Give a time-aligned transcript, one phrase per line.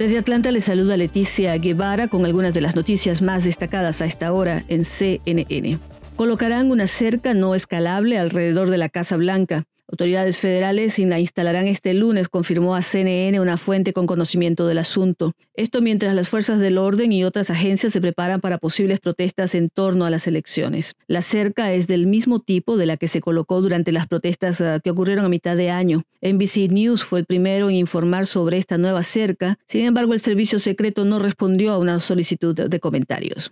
[0.00, 4.32] Desde Atlanta les saluda Leticia Guevara con algunas de las noticias más destacadas a esta
[4.32, 5.78] hora en CNN.
[6.16, 9.64] Colocarán una cerca no escalable alrededor de la Casa Blanca.
[9.90, 15.32] Autoridades federales la instalarán este lunes, confirmó a CNN una fuente con conocimiento del asunto.
[15.54, 19.68] Esto mientras las fuerzas del orden y otras agencias se preparan para posibles protestas en
[19.68, 20.94] torno a las elecciones.
[21.08, 24.78] La cerca es del mismo tipo de la que se colocó durante las protestas ah,
[24.78, 26.04] que ocurrieron a mitad de año.
[26.22, 29.58] NBC News fue el primero en informar sobre esta nueva cerca.
[29.66, 33.50] Sin embargo, el servicio secreto no respondió a una solicitud de comentarios.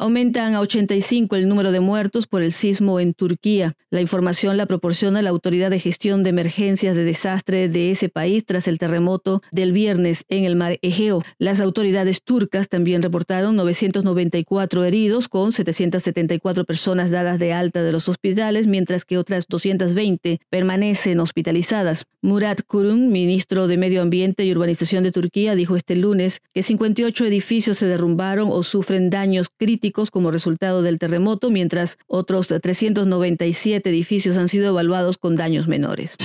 [0.00, 3.74] Aumentan a 85 el número de muertos por el sismo en Turquía.
[3.90, 8.44] La información la proporciona la Autoridad de Gestión de Emergencias de Desastre de ese país
[8.46, 11.24] tras el terremoto del viernes en el mar Egeo.
[11.38, 18.08] Las autoridades turcas también reportaron 994 heridos con 774 personas dadas de alta de los
[18.08, 22.04] hospitales, mientras que otras 220 permanecen hospitalizadas.
[22.22, 27.24] Murat Kurum, ministro de Medio Ambiente y Urbanización de Turquía, dijo este lunes que 58
[27.24, 34.36] edificios se derrumbaron o sufren daños críticos como resultado del terremoto, mientras otros 397 edificios
[34.36, 36.16] han sido evaluados con daños menores.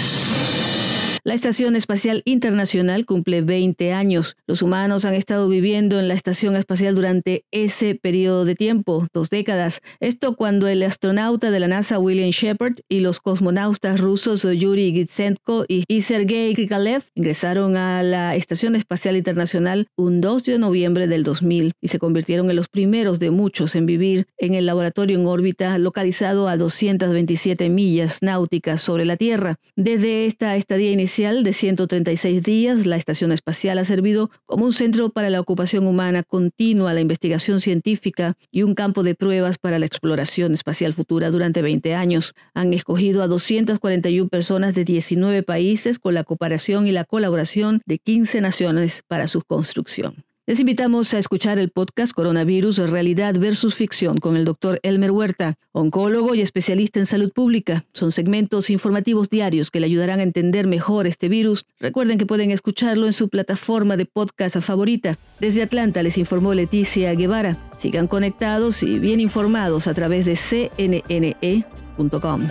[1.26, 4.36] La Estación Espacial Internacional cumple 20 años.
[4.46, 9.30] Los humanos han estado viviendo en la Estación Espacial durante ese periodo de tiempo, dos
[9.30, 9.80] décadas.
[10.02, 15.64] Esto cuando el astronauta de la NASA William Shepard y los cosmonautas rusos Yuri Gitsenko
[15.70, 21.72] y Sergei Krikalev ingresaron a la Estación Espacial Internacional un 2 de noviembre del 2000
[21.80, 25.78] y se convirtieron en los primeros de muchos en vivir en el laboratorio en órbita
[25.78, 29.56] localizado a 227 millas náuticas sobre la Tierra.
[29.78, 35.12] Desde esta estadía inicial, de 136 días, la estación espacial ha servido como un centro
[35.12, 39.86] para la ocupación humana continua, la investigación científica y un campo de pruebas para la
[39.86, 42.34] exploración espacial futura durante 20 años.
[42.56, 48.00] Han escogido a 241 personas de 19 países con la cooperación y la colaboración de
[48.00, 50.26] 15 naciones para su construcción.
[50.46, 55.54] Les invitamos a escuchar el podcast Coronavirus, Realidad versus Ficción con el doctor Elmer Huerta,
[55.72, 57.86] oncólogo y especialista en salud pública.
[57.94, 61.64] Son segmentos informativos diarios que le ayudarán a entender mejor este virus.
[61.80, 65.18] Recuerden que pueden escucharlo en su plataforma de podcast favorita.
[65.40, 67.56] Desde Atlanta les informó Leticia Guevara.
[67.78, 70.36] Sigan conectados y bien informados a través de
[70.78, 72.42] cnne.com.